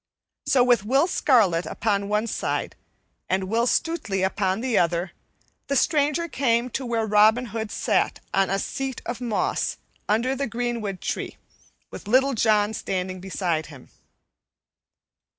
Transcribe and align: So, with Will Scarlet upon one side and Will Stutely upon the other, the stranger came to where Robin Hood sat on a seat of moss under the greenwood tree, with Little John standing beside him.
So, 0.47 0.63
with 0.63 0.83
Will 0.83 1.05
Scarlet 1.05 1.67
upon 1.67 2.09
one 2.09 2.25
side 2.25 2.75
and 3.29 3.43
Will 3.43 3.67
Stutely 3.67 4.23
upon 4.25 4.59
the 4.61 4.75
other, 4.75 5.11
the 5.67 5.75
stranger 5.75 6.27
came 6.27 6.71
to 6.71 6.87
where 6.87 7.05
Robin 7.05 7.45
Hood 7.53 7.69
sat 7.69 8.19
on 8.33 8.49
a 8.49 8.57
seat 8.57 9.03
of 9.05 9.21
moss 9.21 9.77
under 10.09 10.35
the 10.35 10.47
greenwood 10.47 11.01
tree, 11.01 11.37
with 11.91 12.07
Little 12.07 12.33
John 12.33 12.73
standing 12.73 13.19
beside 13.19 13.67
him. 13.67 13.89